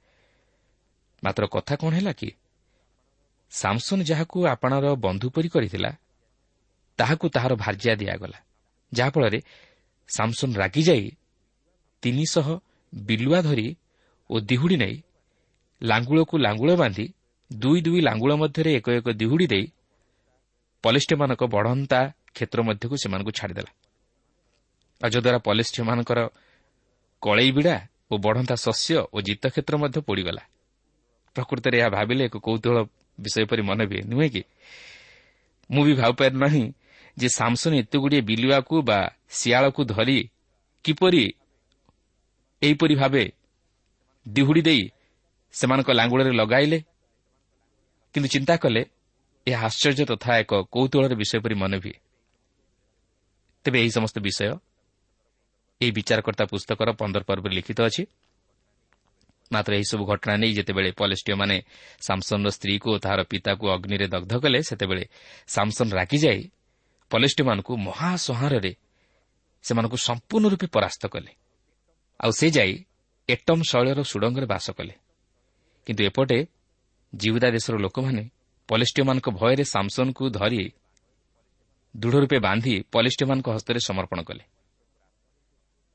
[1.24, 2.30] ମାତ୍ର କଥା କ'ଣ ହେଲା କି
[3.52, 5.92] ସାମସନ୍ ଯାହାକୁ ଆପଣାର ବନ୍ଧୁ ପରି କରିଥିଲା
[7.00, 8.40] ତାହାକୁ ତାହାର ଭାର୍ଯ୍ୟା ଦିଆଗଲା
[8.92, 9.40] ଯାହାଫଳରେ
[10.10, 11.08] ସାମସନ୍ ରାଗିଯାଇ
[12.04, 12.48] ତିନିଶହ
[12.94, 13.68] ବିଲୁଆ ଧରି
[14.30, 14.96] ଓ ଦିହୁଡ଼ି ନେଇ
[15.82, 17.06] ଲାଙ୍ଗୁଳକୁ ଲାଙ୍ଗୁଳ ବାନ୍ଧି
[17.52, 19.66] ଦୁଇ ଦୁଇ ଲାଙ୍ଗୁଳ ମଧ୍ୟରେ ଏକ ଏକ ଦିହୁଡ଼ି ଦେଇ
[20.84, 22.00] ପଲିଷ୍ଟିମାନଙ୍କ ବଢ଼ନ୍ତା
[22.36, 23.72] କ୍ଷେତ୍ର ମଧ୍ୟକୁ ସେମାନଙ୍କୁ ଛାଡ଼ିଦେଲା।
[25.02, 26.20] ଯଦ୍ୱାରା ପଲିଷ୍ଟିମାନଙ୍କର
[27.22, 27.76] କଳେଇ ବିଡ଼ା
[28.12, 30.44] ଓ ବଢ଼ନ୍ତା ଶସ୍ୟ ଓ ଜିତକ୍ଷେତ୍ର ମଧ୍ୟ ପୋଡ଼ିଗଲା।
[31.36, 32.78] ପ୍ରକୃତରେ ଏହା ଭାବିଲେ ଏକ କୌତୁହଳ
[33.20, 34.42] ବିଷୟ ପରି ମନେ ହୁଏ। ନୁହେଁ କି?
[35.70, 36.66] ମୁଁ ବି ଭାବିପାରି ନାହିଁ
[37.18, 40.20] ଯେ ସାମସନ୍ ଏତେଗୁଡ଼ିଏ ବିଲୁଆକୁ ବା ଶିଆଳକୁ ଧରି
[40.86, 41.24] କିପରି
[42.62, 43.24] ଏହିପରି ଭାବେ
[44.26, 44.84] ଦିହୁଡ଼ି ଦେଇ
[45.54, 46.80] ସେମାନଙ୍କ ଲାଙ୍ଗୁଳରେ ଲଗାଇଲେ।
[48.16, 48.82] କିନ୍ତୁ ଚିନ୍ତା କଲେ
[49.48, 51.96] ଏହା ଆଶ୍ଚର୍ଯ୍ୟ ତଥା ଏକ କୌତୁହଳର ବିଷୟ ପରି ମନେ ହୁଏ।
[53.70, 54.50] ତେବେ ଏହି ସମସ୍ତ ବିଷୟ
[55.82, 58.04] ଏହି ବିଚାରକର୍ତ୍ତା ପୁସ୍ତକର ପନ୍ଦର ପର୍ବରେ ଲିଖିତ ଅଛି।
[59.52, 61.56] ମାତ୍ର ଏହିସବୁ ଘଟଣା ନେଇ ଯେତେବେଳେ ପଲେଷ୍ଟିୟମାନେ
[62.08, 65.04] ସାମସନ୍ର ସ୍ତ୍ରୀକୁ ଓ ତାହାର ପିତାକୁ ଅଗ୍ନିରେ ଦଗ୍ଧ କଲେ ସେତେବେଳେ
[65.48, 66.42] ସାମସନ୍ ରାଗିଯାଇ
[67.12, 68.72] ପଲେଷ୍ଟିମାନଙ୍କୁ ମହାସଂହାରରେ
[69.66, 71.32] ସେମାନଙ୍କୁ ସମ୍ପୂର୍ଣ୍ଣ ରୂପେ ପରାସ୍ତ କଲେ।
[72.20, 72.74] ଆଉ ସେ ଯାଇ
[73.30, 74.94] ଏଟମ୍ ଶୈଳର ସୁଡ଼ଙ୍ଗରେ ବାସ କଲେ।
[75.86, 76.40] କିନ୍ତୁ ଏପଟେ
[77.14, 78.24] ଜିଉଦା ଦେଶର ଲୋକମାନେ
[78.70, 80.62] ପଲିଷ୍ଟିୟମାନଙ୍କ ଭୟରେ ସାମସନ୍କୁ ଧରି
[81.96, 84.44] ଦୃଢ଼ ରୂପେ ବାନ୍ଧି ପଲିଷ୍ଟିୟମାନଙ୍କ ହସ୍ତରେ ସମର୍ପଣ କଲେ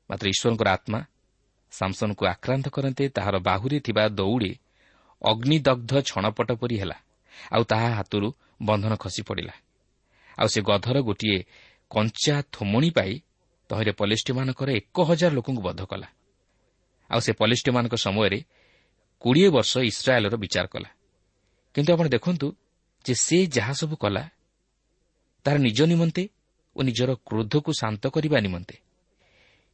[0.09, 0.99] ମାତ୍ର ଈଶ୍ୱରଙ୍କର ଆତ୍ମା
[1.73, 4.51] ସାମସନ୍କୁ ଆକ୍ରାନ୍ତ କରନ୍ତେ ତାହାର ବାହୁରେ ଥିବା ଦୌଡ଼ି
[5.21, 6.97] ଅଗ୍ନିଦଗ୍ଧ ଛଣପଟ ପରି ହେଲା
[7.51, 8.27] ଆଉ ତାହା ହାତରୁ
[8.61, 9.53] ବନ୍ଧନ ଖସି ପଡ଼ିଲା।
[10.37, 11.37] ଆଉ ସେ ଗଧର ଗୋଟିଏ
[11.91, 13.13] କଞ୍ଚା ଥୋମଣି ପାଇ
[13.69, 16.07] ତହିଁରେ ପଲିଷ୍ଟିମାନଙ୍କର ଏକ ହଜାର ଲୋକଙ୍କୁ ବଦ୍ଧ କଲା।
[17.09, 18.39] ଆଉ ସେ ପଲିଷ୍ଟିମାନଙ୍କ ସମୟରେ
[19.21, 20.89] କୋଡ଼ିଏ ବର୍ଷ ଇସ୍ରାଏଲ୍ର ବିଚାର କଲା।
[21.75, 22.47] କିନ୍ତୁ ଆପଣ ଦେଖନ୍ତୁ
[23.05, 24.23] ଯେ ସେ ଯାହା ସବୁ କଲା
[25.45, 26.23] ତାହାର ନିଜ ନିମନ୍ତେ
[26.75, 28.75] ଓ ନିଜର କ୍ରୋଧକୁ ଶାନ୍ତ କରିବା ନିମନ୍ତେ।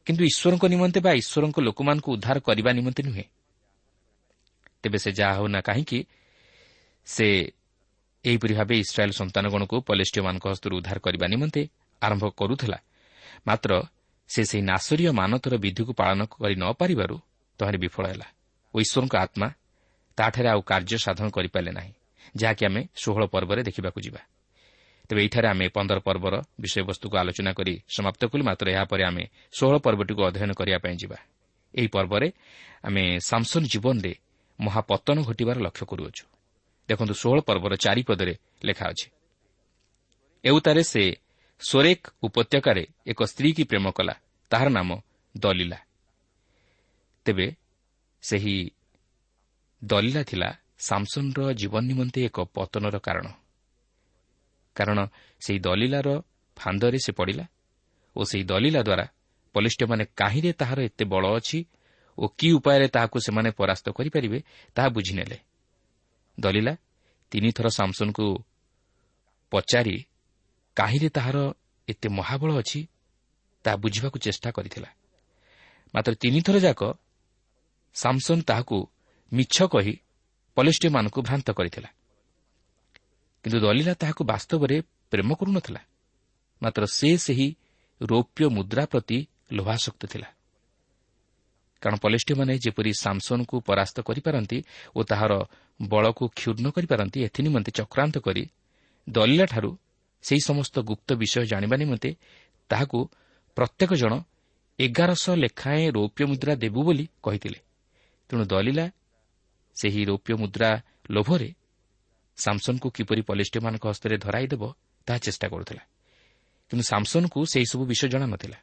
[0.06, 3.24] କିନ୍ତୁ ଈଶ୍ୱରଙ୍କ ନିମନ୍ତେ ବା ଈଶ୍ୱରଙ୍କ ଲୋକମାନଙ୍କୁ ଉଦ୍ଧାର କରିବା ନିମନ୍ତେ ନୁହେଁ।
[4.82, 5.98] ତେବେ ସେ ଯାହା ହେଉନା କାହିଁକି
[7.06, 7.26] ସେ
[8.24, 11.62] ଏହିପରି ଭାବେ ଇସ୍ରାଏଲ୍ ସନ୍ତାନଗଣକୁ ପଲେଷ୍ଟିୟମାନଙ୍କ ହସ୍ତରୁ ଉଦ୍ଧାର କରିବା ନିମନ୍ତେ
[12.02, 12.78] ଆରମ୍ଭ କରୁଥିଲା।
[13.46, 13.70] ମାତ୍ର
[14.30, 17.16] ସେ ସେହି ନାସରୀୟ ମାନତର ବିଧିକୁ ପାଳନ କରି ନ ପାରିବାରୁ
[17.60, 18.26] ତହିଁରେ ବିଫଳ ହେଲା
[18.74, 19.48] ଓ ଈଶ୍ୱରଙ୍କ ଆତ୍ମା
[20.18, 21.92] ତାଠାରେ ଆଉ କାର୍ଯ୍ୟ ସାଧନ କରିପାରିଲେ ନାହିଁ
[22.36, 24.20] ଯାହାକି ଆମେ ଷୋହଳ ପର୍ବରେ ଦେଖିବାକୁ ଯିବା।
[25.12, 30.24] ତେବେ ଏଠାରେ ଆମେ ପନ୍ଦର ପର୍ବର ବିଷୟବସ୍ତୁକୁ ଆଲୋଚନା କରି ସମାପ୍ତ କଲୁ। ମାତ୍ର ଏହାପରେ ଆମେ ଷୋହଳ ପର୍ବଟିକୁ
[30.24, 31.16] ଅଧ୍ୟୟନ କରିବା ପାଇଁ ଯିବା।
[31.74, 32.32] ଏହି ପର୍ବରେ
[32.84, 34.12] ଆମେ ସାମସନ୍ ଜୀବନରେ
[34.60, 36.24] ମହାପତନ ଘଟିବାର ଲକ୍ଷ୍ୟ କରୁଅଛୁ।
[36.88, 39.10] ଦେଖନ୍ତୁ ଷୋହଳ ପର୍ବର ଚାରିପଦରେ ଲେଖା ଅଛି।
[40.44, 41.16] ଏଉତାରେ ସେ
[41.60, 44.14] ସୋରେକ୍ ଉପତ୍ୟକାରେ ଏକ ସ୍ତ୍ରୀ କି ପ୍ରେମ କଲା।
[44.50, 45.00] ତାହାର ନାମ
[45.36, 45.78] ଦଲିଲା।
[47.24, 47.52] ତେବେ
[48.22, 48.70] ସେହି
[49.84, 53.26] ଦଲିଲା ଥିଲା ସାମସନ୍ର ଜୀବନ ନିମନ୍ତେ ଏକ ପତନର କାରଣ।
[54.74, 54.98] କାରଣ
[55.40, 56.08] ସେହି ଦଲିଲାର
[56.56, 57.44] ଫାନ୍ଦରେ ସେ ପଡ଼ିଲା
[58.16, 59.06] ଓ ସେହି ଦଲିଲା ଦ୍ୱାରା
[59.54, 61.58] ପଲିଷ୍ଠମାନେ କାହିଁରେ ତାହାର ଏତେ ବଳ ଅଛି
[62.18, 64.38] ଓ କି ଉପାୟରେ ତାହାକୁ ସେମାନେ ପରାସ୍ତ କରିପାରିବେ
[64.74, 65.38] ତାହା ବୁଝିନେଲେ।
[66.40, 66.72] ଦଲିଲା
[67.32, 68.26] ତିନିଥର ସାମସନ୍କୁ
[69.52, 69.96] ପଚାରି
[70.76, 71.36] କାହିଁରେ ତାହାର
[71.88, 72.80] ଏତେ ମହାବଳ ଅଛି
[73.64, 74.90] ତାହା ବୁଝିବାକୁ ଚେଷ୍ଟା କରିଥିଲା।
[75.94, 76.82] ମାତ୍ର ତିନିଥର ଯାକ
[77.94, 78.78] ସାମସନ୍ ତାହାକୁ
[79.32, 79.94] ମିଛ କହି
[80.56, 81.88] ପଲିଷ୍ଟିମାନଙ୍କୁ ଭ୍ରାନ୍ତ କରିଥିଲା।
[83.44, 84.76] କିନ୍ତୁ ଦଲିଲା ତାହାକୁ ବାସ୍ତବରେ
[85.10, 85.80] ପ୍ରେମ କରୁନଥିଲା।
[86.62, 87.48] ମାତ୍ର ସେ ସେହି
[88.00, 89.18] ରୌପ୍ୟ ମୁଦ୍ରା ପ୍ରତି
[89.52, 90.28] ଲୋଭାସକ୍ତ ଥିଲା।
[91.82, 94.58] କାରଣ ପଲିଷ୍ଟିମାନେ ଯେପରି ସାମସନ୍କୁ ପରାସ୍ତ କରିପାରନ୍ତି
[94.96, 95.32] ଓ ତାହାର
[95.82, 98.42] ବଳକୁ କ୍ଷୁର୍ଣ୍ଣ କରିପାରନ୍ତି ଏଥି ନିମନ୍ତେ ଚକ୍ରାନ୍ତ କରି
[99.08, 99.70] ଦଲିଲାଠାରୁ
[100.24, 102.10] ସେହି ସମସ୍ତ ଗୁପ୍ତ ବିଷୟ ଜାଣିବା ନିମନ୍ତେ
[102.70, 102.98] ତାହାକୁ
[103.56, 104.12] ପ୍ରତ୍ୟେକ ଜଣ
[104.78, 107.58] ଏଗାରଶହ ଲେଖାଏଁ ରୌପ୍ୟ ମୁଦ୍ରା ଦେବୁ ବୋଲି କହିଥିଲେ।
[108.28, 108.86] ତେଣୁ ଦଲିଲା
[109.76, 110.70] ସେହି ରୌପ୍ୟ ମୁଦ୍ରା
[111.10, 111.48] ଲୋଭରେ
[112.44, 114.62] ସାମସନ୍କୁ କିପରି ପଲିଷ୍ଟିମାନଙ୍କ ହସ୍ତରେ ଧରାଇଦେବ
[115.06, 115.82] ତାହା ଚେଷ୍ଟା କରୁଥିଲା।
[116.70, 118.58] କିନ୍ତୁ ସାମସନ୍କୁ ସେହିସବୁ ବିଷୟ ଜଣା ନ ଥିଲା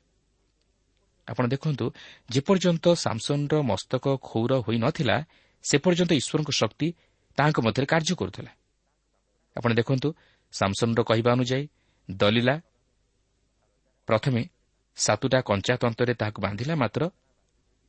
[1.28, 1.86] ଆପଣ ଦେଖନ୍ତୁ
[2.30, 5.18] ଯେପର୍ଯ୍ୟନ୍ତ ସାମସନ୍ର ମସ୍ତକ କ୍ଷୌର ହୋଇନଥିଲା
[5.64, 6.88] ସେ ପର୍ଯ୍ୟନ୍ତ ଈଶ୍ୱରଙ୍କ ଶକ୍ତି
[7.38, 8.52] ତାହାଙ୍କ ମଧ୍ୟରେ କାର୍ଯ୍ୟ କରୁଥିଲା।
[9.56, 10.08] ଆପଣ ଦେଖନ୍ତୁ
[10.54, 11.64] ସାମସନ୍ର କହିବା ଅନୁଯାୟୀ
[12.10, 12.56] ଦଲିଲା
[14.08, 14.42] ପ୍ରଥମେ
[14.98, 17.02] ସାତୁଟା କଞ୍ଚା ତନ୍ତରେ ତାହାକୁ ବାନ୍ଧିଲା ମାତ୍ର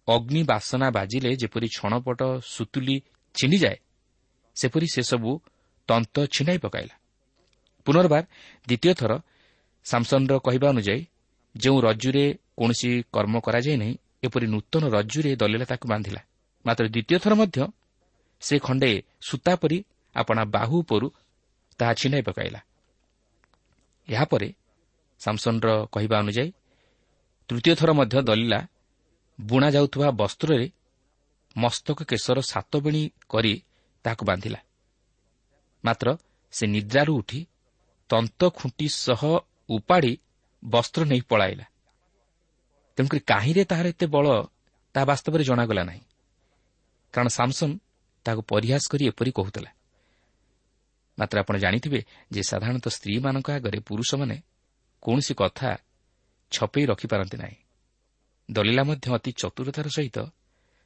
[0.09, 2.20] ଅଗ୍ନି ବାସନା ବାଜିଲେ ଯେପରି ଛଣପଟ
[2.55, 2.96] ସୁତୁଲି
[3.35, 3.79] ଛିଣ୍ଡିଯାଏ
[4.57, 5.31] ସେପରି ସେସବୁ
[5.90, 6.94] ତନ୍ତ ଛିଣ୍ଡାଇ ପକାଇଲା।
[7.87, 8.22] ପୁନର୍ବାର
[8.68, 9.12] ଦ୍ୱିତୀୟ ଥର
[9.87, 11.03] ସାମସନ୍ର କହିବା ଅନୁଯାୟୀ
[11.55, 12.24] ଯେଉଁ ରଜ୍ଜୁରେ
[12.59, 16.20] କୌଣସି କର୍ମ କରାଯାଇ ନାହିଁ ଏପରି ନୂତନ ରଜ୍ଜୁରେ ଦଲିଲା ତାକୁ ବାନ୍ଧିଲା।
[16.64, 17.59] ମାତ୍ର ଦ୍ୱିତୀୟ ଥର ମଧ୍ୟ
[18.42, 18.90] ସେ ଖଣ୍ଡେ
[19.29, 19.79] ସୂତା ପରି
[20.14, 21.07] ଆପଣା ବାହୁ ଉପରୁ
[21.79, 22.61] ତାହା ଛିଣ୍ଡାଇ ପକାଇଲା।
[24.09, 24.48] ଏହାପରେ
[25.20, 26.50] ସାମସନ୍ର କହିବା ଅନୁଯାୟୀ
[27.50, 28.61] ତୃତୀୟ ଥର ମଧ୍ୟ ଦଲିଲା
[29.38, 30.66] ବୁଣା ଯାଉଥିବା ବସ୍ତ୍ରରେ
[31.57, 33.55] ମସ୍ତକ କେଶର ସାତବେଣୀ କରି
[34.05, 34.61] ତାହାକୁ ବାନ୍ଧିଲା।
[35.85, 36.09] ମାତ୍ର
[36.53, 37.40] ସେ ନିଦ୍ରାରୁ ଉଠି
[38.11, 39.23] ତନ୍ତ ଖୁଣ୍ଟି ସହ
[39.69, 40.12] ଉପାଡ଼ି
[40.62, 41.66] ବସ୍ତ୍ର ନେଇ ପଳାଇଲା।
[42.99, 44.27] ତେଣୁକରି କାହିଁରେ ତାହାର ଏତେ ବଳ
[44.95, 46.03] ତାହା ବାସ୍ତବରେ ଜଣାଗଲା ନାହିଁ।
[47.14, 47.75] କାରଣ ସାମସନ୍
[48.27, 49.71] ତାହାକୁ ପରିହାସ କରି ଏପରି କହୁଥିଲା
[51.19, 52.01] ମାତ୍ର ଆପଣ ଜାଣିଥିବେ
[52.33, 54.37] ଯେ ସାଧାରଣତଃ ସ୍ତ୍ରୀମାନଙ୍କ ଆଗରେ ପୁରୁଷମାନେ
[55.03, 55.71] କୌଣସି କଥା
[56.53, 57.59] ଛପେଇ ରଖିପାରନ୍ତି ନାହିଁ।
[58.49, 60.19] ଦଲିଲା ମଧ୍ୟ ଅତି ଚତୁରତାର ସହିତ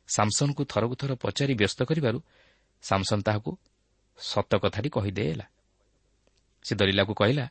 [0.09, 2.19] ସାମସନ୍କୁ ଥରକୁ ଥର ପଚାରି ବ୍ୟସ୍ତ କରିବାରୁ
[2.85, 3.51] ସାମସନ୍ ତାହାକୁ
[4.19, 5.47] ସତ କଥାଟି କହିଦେଲା
[6.65, 7.47] ସେ ଦଲିଲାକୁ କହିଲା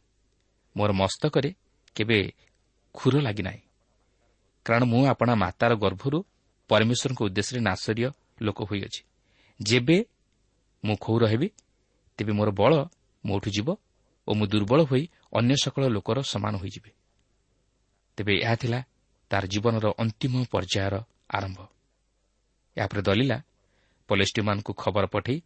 [0.76, 1.49] ମୋର ମସ୍ତକରେ
[1.95, 2.17] କେବେ
[2.95, 3.62] ଖୁର ଲାଗିନାହିଁ
[4.65, 6.19] କାରଣ ମୁଁ ଆପଣା ମାତାର ଗର୍ଭରୁ
[6.69, 8.10] ପରମେଶ୍ୱରଙ୍କ ଉଦ୍ଦେଶ୍ୟରେ ନାଶରୀୟ
[8.41, 9.02] ଲୋକ ହୋଇଅଛି।
[9.60, 9.97] ଯେବେ
[10.84, 11.47] ମୁଁ ଖୌର ହେବି
[12.19, 12.73] ତେବେ ମୋର ବଳ
[13.23, 13.69] ମୋଠୁ ଯିବ
[14.28, 16.91] ଓ ମୁଁ ଦୁର୍ବଳ ହୋଇ ଅନ୍ୟ ସକଳ ଲୋକର ସମାନ ହୋଇଯିବେ।
[18.17, 18.80] ତେବେ ଏହା ଥିଲା
[19.32, 20.95] ତାର ଜୀବନର ଅନ୍ତିମ ପର୍ଯ୍ୟାୟର
[21.30, 21.60] ଆରମ୍ଭ।
[22.78, 23.38] ଏହାପରେ ଦଲିଲା
[24.10, 25.38] ପଲେଷ୍ଟିମାନଙ୍କୁ ଖବର ପଠାଇ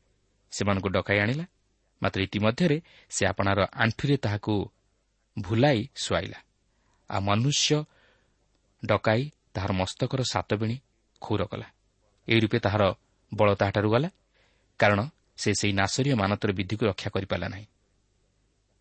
[0.52, 1.46] ସେମାନଙ୍କୁ ଡକାଇ ଆଣିଲା।
[2.02, 2.78] ମାତ୍ର ଇତିମଧ୍ୟରେ
[3.10, 4.54] ସେ ଆପଣାର ଆଣ୍ଠୁରେ ତାହାକୁ
[5.40, 6.40] ଭୁଲାଇ ଶୁଆଇଲା।
[7.10, 7.84] ଆଉ ମନୁଷ୍ୟ
[8.86, 10.78] ଡକାଇ ତାହାର ମସ୍ତକର ସାତବେଣୀ
[11.22, 11.68] କ୍ଷୌର କଲା।
[12.28, 12.84] ଏହି ରୂପେ ତାହାର
[13.34, 14.10] ବଳ ତାହାଠାରୁ ଗଲା।
[14.80, 15.00] କାରଣ
[15.38, 17.66] ସେ ସେହି ନାଶରୀୟ ମାନତର ବିଧିକୁ ରକ୍ଷା କରିପାରିଲା ନାହିଁ।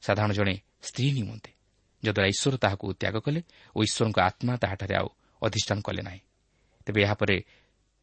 [0.02, 1.50] ସାଧାରଣ ଜଣେ ସ୍ତ୍ରୀ ନିମନ୍ତେ
[2.04, 3.40] ଯଦ୍ୱାରା ଈଶ୍ୱର ତାହାକୁ ତ୍ୟାଗ କଲେ
[3.76, 5.08] ଓ ଈଶ୍ୱରଙ୍କ ଆତ୍ମା ତାହାଠାରେ ଆଉ
[5.42, 6.20] ଅଧିଷ୍ଠାନ କଲେ ନାହିଁ।
[6.86, 7.36] ତେବେ ଏହାପରେ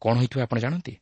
[0.02, 0.94] କ'ଣ ହୋଇଥିବ ଆପଣ ଜାଣନ୍ତି?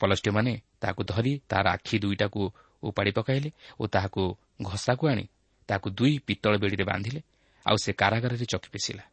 [0.00, 2.42] ପଲଷ୍ଟିମାନେ ତାହାକୁ ଧରି ତାହାର ଆଖି ଦୁଇଟାକୁ
[2.82, 4.22] ଉପାଡ଼ି ପକାଇଲେ ଓ ତାହାକୁ
[4.62, 5.24] ଘଷାକୁ ଆଣି
[5.68, 7.20] ତାହାକୁ ଦୁଇ ପିତ୍ତଳ ବେଡ଼ିରେ ବାନ୍ଧିଲେ
[7.66, 9.04] ଆଉ ସେ କାରାଗାରରେ ଚକି ପେଶିଲା।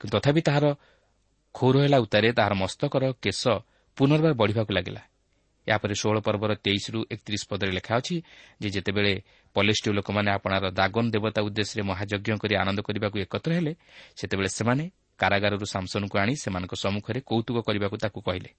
[0.00, 0.66] କିନ୍ତୁ ତଥାପି ତାହାର
[1.54, 3.42] ଖୌର ହେଲା ଉତ୍ତାରେ ତାହାର ମସ୍ତକର କେଶ
[3.96, 5.02] ପୁନର୍ବାର ବଢ଼ିବାକୁ ଲାଗିଲା।
[5.66, 8.16] ଏହାପରେ ଷୋହଳ ପର୍ବର ତେଇଶରୁ ଏକତିରିଶ ପଦରେ ଲେଖା ଅଛି
[8.60, 9.12] ଯେ ଯେତେବେଳେ
[9.56, 13.72] ପଲେଷ୍ଟିୟ ଲୋକମାନେ ଆପଣାର ଦାଗନ ଦେବତା ଉଦ୍ଦେଶ୍ୟରେ ମହାଯଜ୍ଞ କରି ଆନନ୍ଦ କରିବାକୁ ଏକତ୍ର ହେଲେ
[14.18, 14.84] ସେତେବେଳେ ସେମାନେ
[15.20, 18.50] କାରାଗାରରୁ ସାମସନକୁ ଆଣି ସେମାନଙ୍କ ସମ୍ମୁଖରେ କୌତୁକ କରିବାକୁ ତାକୁ କହିଲେ।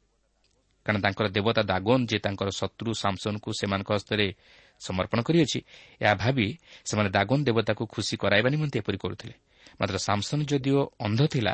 [0.89, 4.27] କାରଣ ତାଙ୍କର ଦେବତା ଦାଗୋନ ଯେ ତାଙ୍କର ଶତ୍ରୁ ସାମସନକୁ ସେମାନଙ୍କ ହସ୍ତରେ
[4.81, 5.59] ସମର୍ପଣ କରିଅଛି
[6.01, 6.47] ଏହା ଭାବି
[6.85, 9.35] ସେମାନେ ଦାଗୋନ ଦେବତାକୁ ଖୁସି କରାଇବା ନିମନ୍ତେ ଏପରି କରୁଥିଲେ।
[9.79, 11.53] ମାତ୍ର ସାମସନ୍ ଯଦିଓ ଅନ୍ଧ ଥିଲା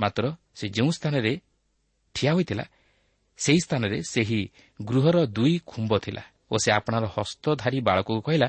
[0.00, 1.32] ମାତ୍ର ସେ ଯେଉଁ ସ୍ଥାନରେ
[2.14, 2.64] ଠିଆ ହୋଇଥିଲା
[3.38, 4.40] ସେହି ସ୍ଥାନରେ ସେହି
[4.84, 6.22] ଗୃହର ଦୁଇ ଖୁମ୍ବ ଥିଲା
[6.52, 8.48] ଓ ସେ ଆପଣାର ହସ୍ତଧାରୀ ବାଳକକୁ କହିଲା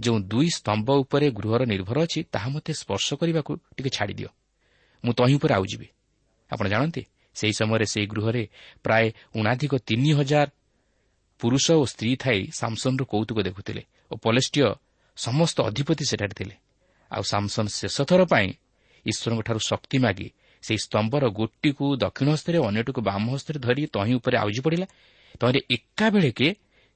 [0.00, 4.30] ଯେଉଁ ଦୁଇ ସ୍ତମ୍ଭ ଉପରେ ଗୃହର ନିର୍ଭର ଅଛି ତାହା ମୋତେ ସ୍ପର୍ଶ କରିବାକୁ ଟିକେ ଛାଡ଼ିଦିଅ।
[5.04, 5.88] ମୁଁ ତହିଁ ଉପରେ ଆଉ ଯିବି।
[6.50, 7.02] ଆପଣ ଜାଣନ୍ତି?
[7.38, 8.42] ସେହି ସମୟରେ ସେହି ଗୃହରେ
[8.84, 9.06] ପ୍ରାୟ
[9.38, 10.48] ଉଣାଧିକ ତିନି ହଜାର
[11.40, 14.62] ପୁରୁଷ ଓ ସ୍ତ୍ରୀ ଥାଇ ସାମସନ୍ର କୌତୁକ ଦେଖୁଥିଲେ ଓ ପଲେଷ୍ଟିୟ
[15.18, 16.54] ସମସ୍ତ ଅଧିପତି ସେଠାରେ ଥିଲେ।
[17.10, 18.48] ଆଉ ସାମସନ୍ ଶେଷଥର ପାଇଁ
[19.06, 20.28] ଈଶ୍ୱରଙ୍କଠାରୁ ଶକ୍ତି ମାଗି
[20.62, 24.86] ସେହି ସ୍ତମ୍ଭର ଗୋଟିକୁ ଦକ୍ଷିଣ ହସ୍ତରେ ଅନ୍ୟଟିକୁ ବାମ ହସ୍ତରେ ଧରି ତହିଁ ଉପରେ ଆଉଜି ପଡ଼ିଲା।
[25.40, 26.48] ତହିଁରେ ଏକାବେଳେକେ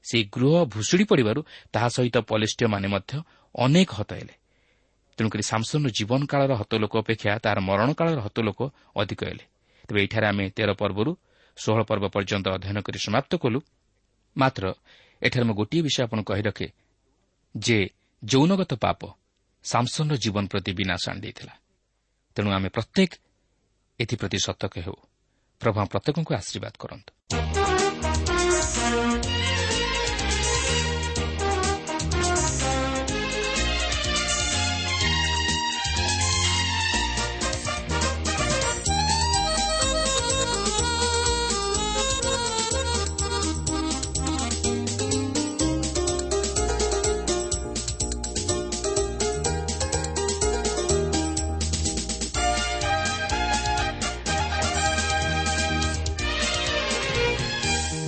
[0.05, 1.41] ସେହି ଗୃହ ଭୁଷୁଡ଼ି ପଡ଼ିବାରୁ
[1.73, 3.13] ତାହା ସହିତ ପଲିଷ୍ଟିୟମାନେ ମଧ୍ୟ
[3.55, 4.35] ଅନେକ ହତ ହେଲେ।
[5.19, 8.61] ତେଣୁକରି ସାମସନ୍ର ଜୀବନ କାଳର ହତଲୋକ ଅପେକ୍ଷା ତାହାର ମରଣ କାଳର ହତଲୋକ
[8.97, 9.45] ଅଧିକ ହେଲେ।
[9.89, 11.13] ତେବେ ଏଠାରେ ଆମେ ତେର ପର୍ବରୁ
[11.57, 13.59] ଷୋହଳ ପର୍ବ ପର୍ଯ୍ୟନ୍ତ ଅଧ୍ୟୟନ କରି ସମାପ୍ତ କଲୁ।
[14.37, 14.65] ମାତ୍ର
[15.23, 16.69] ଏଠାରେ ମୁଁ ଗୋଟିଏ ବିଷୟ ଆପଣ କହି ରଖେ
[17.55, 17.79] ଯେ
[18.23, 19.01] ଯୌନଗତ ପାପ
[19.65, 21.55] ସାମସନ୍ର ଜୀବନ ପ୍ରତି ବିନାଶ ଆଣିଦେଇଥିଲା
[22.37, 23.11] ତେଣୁ ଆମେ ପ୍ରତ୍ୟେକ
[23.99, 24.97] ଏଥିପ୍ରତି ସତର୍କ ହେଉ।
[25.61, 27.42] ପ୍ରଭା ପ୍ରତ୍ୟେକଙ୍କୁ ଆଶୀର୍ବାଦ କରନ୍ତୁ।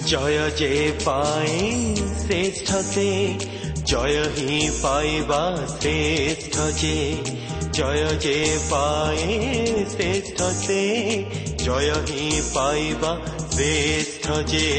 [0.06, 1.54] জয় যে পায়
[2.22, 3.34] শ্রেষ্ঠ সে
[3.84, 7.16] জয় হি পাইবা শ্রেষ্ঠ যে।
[7.72, 9.24] জয় যে পায়
[9.90, 10.82] শ্রেষ্ঠ সে
[11.64, 13.12] জয় হি পাইবা
[13.50, 14.70] শ্রেষ্ঠ যে।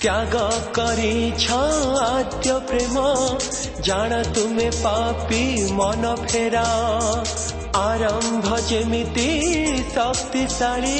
[0.00, 0.34] ত্যাগ
[0.74, 1.44] করিছ
[2.14, 2.96] আদ্য প্রেম
[3.82, 6.68] জাণ তুমি পাপি মন ফেরা।
[7.77, 9.27] ଆରମ୍ଭ ଯେମିତି
[9.95, 10.99] ଶକ୍ତିଶାଳୀ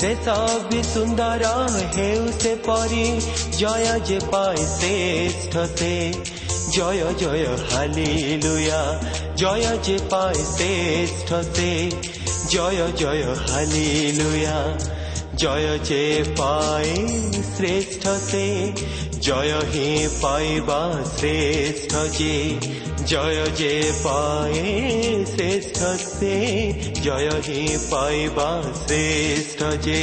[0.00, 0.36] ଶେଷ
[0.70, 1.52] ବି ସୁନ୍ଦର
[1.96, 3.06] ହେଉ ସେ ପରି
[3.58, 5.94] ଜୟ ଯେ ପାଏ ଶ୍ରେଷ୍ଠ ସେ
[6.70, 8.82] ଜୟ ଜୟ ହାଲିଲୁୟା
[9.36, 11.70] ଜୟ ଯେ ପାଏ ଶ୍ରେଷ୍ଠ ସେ
[12.50, 14.58] ଜୟ ଜୟ ହାଲିଲୁୟା
[15.36, 16.02] জয় যে
[16.38, 16.90] পাই
[17.56, 18.46] শ্রেষ্ঠ সে
[19.20, 19.88] জয় হি
[20.22, 20.82] পাইবা
[21.16, 22.36] শ্রেষ্ঠ যে
[23.06, 24.68] জয় যে পায়ে
[25.26, 25.78] শ্রেষ্ঠ
[26.10, 26.36] সে
[27.02, 28.50] জয় হি পাইবা
[28.86, 30.02] শ্রেষ্ঠ যে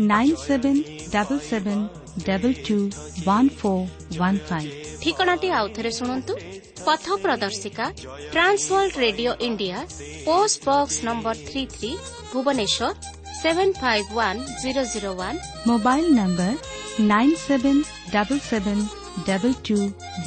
[0.00, 0.76] nine seven
[1.12, 1.78] double seven
[2.26, 2.76] double two
[3.26, 3.78] one four
[4.18, 4.68] one five
[5.02, 6.32] ঠিকଣାটি ଆଉଥରେ ଶୁଣନ୍ତୁ
[6.86, 7.86] ପଥ ପ୍ରଦର୍ଶିକା
[8.32, 9.78] Trans World Radio India
[10.26, 11.90] post box number three three
[12.32, 12.88] Bhubaneswar
[13.40, 16.52] seven five one zero zero one mobile number
[17.10, 17.80] nine seven
[18.14, 18.82] double seven
[19.28, 19.78] double two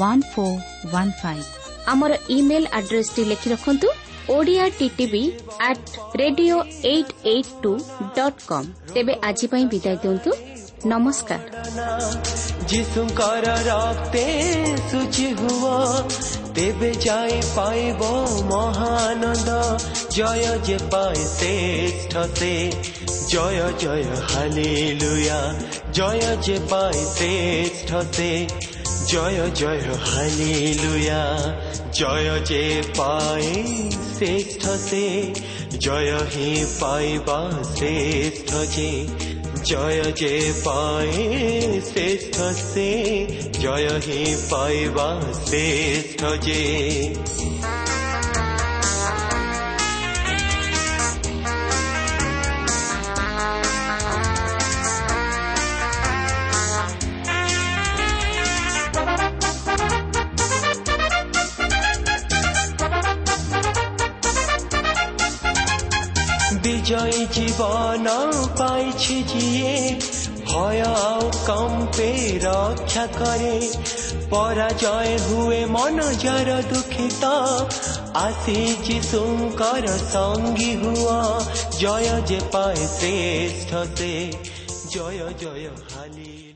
[0.02, 0.58] one four
[0.94, 1.48] one five
[1.92, 3.88] ଆମର email ଆଡ୍ରେସ୍ଟି ଲେଖି ରଖନ୍ତୁ
[4.30, 5.22] Odia TTV
[5.62, 7.72] at radio eight eight two
[8.16, 10.32] dot com ତେବେ ଆଜି ପାଇଁ ବିଦାୟ ଦିଅନ୍ତୁ
[10.86, 11.42] ନମସ୍କାର
[12.70, 14.24] ଯୀଶୁଙ୍କର ରକ୍ତେ
[14.92, 15.76] ଶୁଚି ହୁଅ
[16.56, 18.02] ତେବେ ଯାଇ ପାଇବ
[18.50, 19.50] ମହାନନ୍ଦ
[20.10, 22.54] ଜୟ ଯେ ପାଏ ଶ୍ରେଷ୍ଠ ସେ
[23.30, 25.40] ଜୟ ଜୟ ହାଲେଲୁୟା
[25.92, 28.30] ଜୟ ଯେ ପାଏ ଶ୍ରେଷ୍ଠ ସେ
[29.08, 31.24] জয় জয় হালেলুয়া।
[31.92, 32.64] জয় যে
[32.98, 33.56] পায়ে
[34.18, 35.06] শ্রেষ্ঠ সে
[35.80, 37.40] জয় হে পাইবা
[37.76, 38.92] শ্রেষ্ঠ যে
[39.64, 41.24] জয় যে পায়ে
[41.82, 42.36] শ্রেষ্ঠ
[42.74, 42.92] সে
[43.62, 45.10] জয় হে পাইবা
[45.46, 46.62] শ্রেষ্ঠ যে
[69.03, 69.75] পাইছি যিয়ে
[70.47, 72.11] ভয় ଆଉ କମ୍ପେ
[72.45, 73.57] ରକ୍ଷା କରେ
[74.31, 77.33] ପରାଜୟ ହୁଏ ମନ ଜର ଦୁଃଖିତ
[78.23, 81.19] ଆସି ଯୀଶୁଙ୍କର ସଙ୍ଗୀ ହୁଅ
[81.81, 84.13] ଜୟ ଯେ ପାଏ ଶ୍ରେଷ୍ଠ ସେ
[84.93, 86.52] ଜୟ ଜୟ ହାଲିଲ